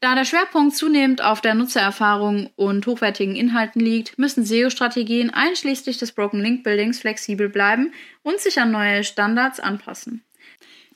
Da 0.00 0.14
der 0.14 0.24
Schwerpunkt 0.24 0.76
zunehmend 0.76 1.22
auf 1.22 1.40
der 1.40 1.54
Nutzererfahrung 1.54 2.50
und 2.54 2.86
hochwertigen 2.86 3.34
Inhalten 3.34 3.80
liegt, 3.80 4.16
müssen 4.16 4.44
SEO-Strategien 4.44 5.30
einschließlich 5.30 5.98
des 5.98 6.12
Broken 6.12 6.40
Link 6.40 6.62
Buildings 6.62 7.00
flexibel 7.00 7.48
bleiben 7.48 7.92
und 8.22 8.38
sich 8.40 8.60
an 8.60 8.70
neue 8.70 9.02
Standards 9.02 9.58
anpassen. 9.58 10.22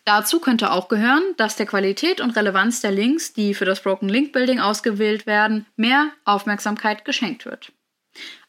Dazu 0.04 0.40
könnte 0.40 0.72
auch 0.72 0.88
gehören, 0.88 1.22
dass 1.36 1.56
der 1.56 1.66
Qualität 1.66 2.20
und 2.20 2.30
Relevanz 2.36 2.80
der 2.80 2.90
Links, 2.90 3.32
die 3.32 3.54
für 3.54 3.64
das 3.64 3.82
Broken 3.82 4.08
Link 4.08 4.32
Building 4.32 4.58
ausgewählt 4.58 5.26
werden, 5.26 5.66
mehr 5.76 6.10
Aufmerksamkeit 6.24 7.04
geschenkt 7.04 7.44
wird. 7.44 7.72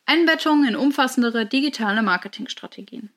Einbettung 0.05 0.65
in 0.65 0.75
umfassendere 0.75 1.46
digitale 1.46 2.01
Marketingstrategien. 2.01 3.12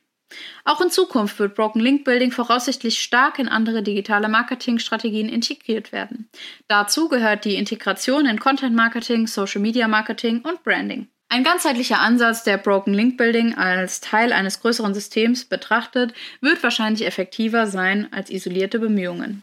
Auch 0.64 0.80
in 0.80 0.90
Zukunft 0.90 1.38
wird 1.38 1.54
Broken 1.54 1.80
Link 1.80 2.04
Building 2.04 2.32
voraussichtlich 2.32 3.00
stark 3.00 3.38
in 3.38 3.48
andere 3.48 3.82
digitale 3.82 4.28
Marketingstrategien 4.28 5.28
integriert 5.28 5.92
werden. 5.92 6.28
Dazu 6.66 7.08
gehört 7.08 7.44
die 7.44 7.56
Integration 7.56 8.26
in 8.26 8.40
Content 8.40 8.74
Marketing, 8.74 9.26
Social 9.26 9.60
Media 9.60 9.86
Marketing 9.86 10.40
und 10.40 10.62
Branding. 10.64 11.08
Ein 11.28 11.42
ganzheitlicher 11.42 11.98
Ansatz, 11.98 12.44
der 12.44 12.58
Broken 12.58 12.94
Link 12.94 13.16
Building 13.16 13.54
als 13.54 14.00
Teil 14.00 14.32
eines 14.32 14.60
größeren 14.60 14.94
Systems 14.94 15.44
betrachtet, 15.44 16.14
wird 16.40 16.62
wahrscheinlich 16.62 17.06
effektiver 17.06 17.66
sein 17.66 18.08
als 18.12 18.30
isolierte 18.30 18.78
Bemühungen. 18.78 19.42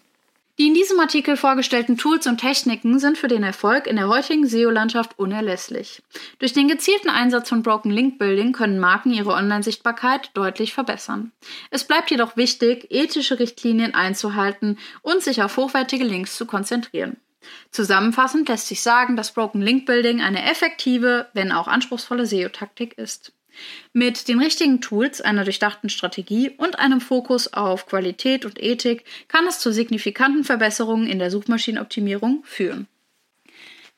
Die 0.61 0.67
in 0.67 0.73
diesem 0.73 0.99
Artikel 0.99 1.37
vorgestellten 1.37 1.97
Tools 1.97 2.27
und 2.27 2.37
Techniken 2.37 2.99
sind 2.99 3.17
für 3.17 3.27
den 3.27 3.41
Erfolg 3.41 3.87
in 3.87 3.95
der 3.95 4.09
heutigen 4.09 4.45
SEO-Landschaft 4.45 5.17
unerlässlich. 5.17 6.03
Durch 6.37 6.53
den 6.53 6.67
gezielten 6.67 7.09
Einsatz 7.09 7.49
von 7.49 7.63
Broken 7.63 7.89
Link 7.89 8.19
Building 8.19 8.51
können 8.51 8.77
Marken 8.77 9.11
ihre 9.11 9.31
Online-Sichtbarkeit 9.31 10.29
deutlich 10.35 10.73
verbessern. 10.73 11.31
Es 11.71 11.85
bleibt 11.85 12.11
jedoch 12.11 12.37
wichtig, 12.37 12.85
ethische 12.91 13.39
Richtlinien 13.39 13.95
einzuhalten 13.95 14.77
und 15.01 15.23
sich 15.23 15.41
auf 15.41 15.57
hochwertige 15.57 16.03
Links 16.03 16.35
zu 16.35 16.45
konzentrieren. 16.45 17.17
Zusammenfassend 17.71 18.47
lässt 18.49 18.67
sich 18.67 18.81
sagen, 18.81 19.15
dass 19.15 19.33
Broken 19.33 19.61
Link 19.61 19.85
Building 19.85 20.21
eine 20.21 20.49
effektive, 20.49 21.27
wenn 21.33 21.51
auch 21.51 21.67
anspruchsvolle 21.67 22.25
SEO-Taktik 22.25 22.97
ist. 22.97 23.33
Mit 23.93 24.27
den 24.27 24.39
richtigen 24.39 24.81
Tools, 24.81 25.21
einer 25.21 25.43
durchdachten 25.43 25.89
Strategie 25.89 26.51
und 26.51 26.79
einem 26.79 27.01
Fokus 27.01 27.53
auf 27.53 27.85
Qualität 27.85 28.45
und 28.45 28.61
Ethik 28.61 29.03
kann 29.27 29.45
es 29.47 29.59
zu 29.59 29.73
signifikanten 29.73 30.43
Verbesserungen 30.43 31.07
in 31.07 31.19
der 31.19 31.31
Suchmaschinenoptimierung 31.31 32.43
führen. 32.45 32.87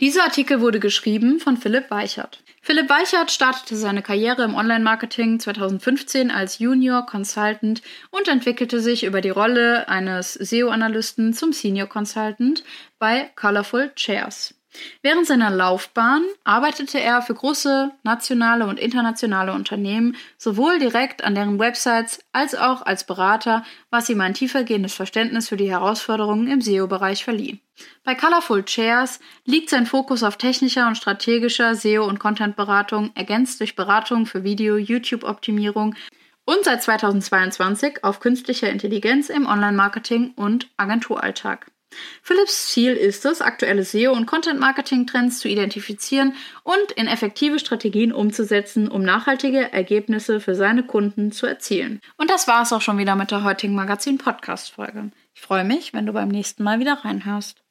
Dieser 0.03 0.25
Artikel 0.25 0.59
wurde 0.59 0.81
geschrieben 0.81 1.39
von 1.39 1.55
Philipp 1.55 1.89
Weichert. 1.89 2.43
Philipp 2.61 2.89
Weichert 2.89 3.31
startete 3.31 3.77
seine 3.77 4.01
Karriere 4.01 4.43
im 4.43 4.53
Online-Marketing 4.53 5.39
2015 5.39 6.29
als 6.29 6.59
Junior 6.59 7.05
Consultant 7.05 7.81
und 8.11 8.27
entwickelte 8.27 8.81
sich 8.81 9.05
über 9.05 9.21
die 9.21 9.29
Rolle 9.29 9.87
eines 9.87 10.33
SEO-Analysten 10.33 11.31
zum 11.31 11.53
Senior 11.53 11.87
Consultant 11.87 12.65
bei 12.99 13.31
Colorful 13.37 13.93
Chairs. 13.95 14.53
Während 15.01 15.27
seiner 15.27 15.51
Laufbahn 15.51 16.23
arbeitete 16.43 16.99
er 16.99 17.21
für 17.21 17.35
große 17.35 17.91
nationale 18.03 18.65
und 18.65 18.79
internationale 18.79 19.53
Unternehmen 19.53 20.15
sowohl 20.37 20.79
direkt 20.79 21.23
an 21.23 21.35
deren 21.35 21.59
Websites 21.59 22.19
als 22.31 22.55
auch 22.55 22.81
als 22.81 23.05
Berater, 23.05 23.63
was 23.89 24.09
ihm 24.09 24.21
ein 24.21 24.33
tiefergehendes 24.33 24.95
Verständnis 24.95 25.49
für 25.49 25.57
die 25.57 25.69
Herausforderungen 25.69 26.47
im 26.47 26.61
SEO-Bereich 26.61 27.23
verlieh. 27.23 27.59
Bei 28.03 28.15
Colorful 28.15 28.63
Chairs 28.63 29.19
liegt 29.45 29.69
sein 29.69 29.85
Fokus 29.85 30.23
auf 30.23 30.37
technischer 30.37 30.87
und 30.87 30.95
strategischer 30.95 31.75
SEO- 31.75 32.07
und 32.07 32.19
Content-Beratung, 32.19 33.11
ergänzt 33.15 33.59
durch 33.59 33.75
Beratung 33.75 34.25
für 34.25 34.43
Video, 34.43 34.77
YouTube-Optimierung 34.77 35.95
und 36.45 36.63
seit 36.63 36.83
2022 36.83 38.03
auf 38.03 38.19
künstlicher 38.19 38.69
Intelligenz 38.69 39.29
im 39.29 39.45
Online-Marketing 39.45 40.33
und 40.35 40.69
Agenturalltag. 40.77 41.72
Philips 42.21 42.71
Ziel 42.71 42.93
ist 42.93 43.25
es, 43.25 43.41
aktuelle 43.41 43.83
SEO- 43.83 44.13
und 44.13 44.25
Content-Marketing-Trends 44.25 45.39
zu 45.39 45.47
identifizieren 45.47 46.35
und 46.63 46.91
in 46.95 47.07
effektive 47.07 47.59
Strategien 47.59 48.11
umzusetzen, 48.11 48.87
um 48.87 49.03
nachhaltige 49.03 49.71
Ergebnisse 49.71 50.39
für 50.39 50.55
seine 50.55 50.83
Kunden 50.83 51.31
zu 51.31 51.45
erzielen. 51.45 51.99
Und 52.17 52.29
das 52.29 52.47
war 52.47 52.61
es 52.61 52.73
auch 52.73 52.81
schon 52.81 52.97
wieder 52.97 53.15
mit 53.15 53.31
der 53.31 53.43
heutigen 53.43 53.75
Magazin-Podcast-Folge. 53.75 55.11
Ich 55.33 55.41
freue 55.41 55.63
mich, 55.63 55.93
wenn 55.93 56.05
du 56.05 56.13
beim 56.13 56.29
nächsten 56.29 56.63
Mal 56.63 56.79
wieder 56.79 56.93
reinhörst. 57.03 57.62